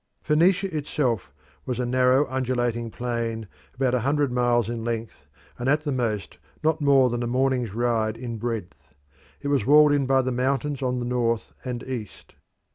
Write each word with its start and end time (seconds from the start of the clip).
Phoenicia 0.23 0.75
itself 0.75 1.31
was 1.67 1.79
a 1.79 1.85
narrow, 1.85 2.27
undulating 2.27 2.89
plain 2.89 3.47
about 3.75 3.93
a 3.93 3.99
hundred 3.99 4.31
miles 4.31 4.67
in 4.67 4.83
length, 4.83 5.27
and 5.59 5.69
at 5.69 5.81
the 5.81 5.91
most 5.91 6.39
not 6.63 6.81
more 6.81 7.11
than 7.11 7.21
a 7.21 7.27
morning's 7.27 7.75
ride 7.75 8.17
in 8.17 8.39
breadth. 8.39 8.95
It 9.41 9.49
was 9.49 9.67
walled 9.67 9.91
in 9.91 10.07
by 10.07 10.23
the 10.23 10.31
mountains 10.31 10.81
on 10.81 10.97
the 10.97 11.05
north 11.05 11.53
and 11.63 11.83
east. 11.83 12.33